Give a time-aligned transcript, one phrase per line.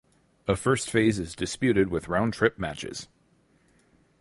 [0.47, 3.07] A First Phase is disputed with round trip matches.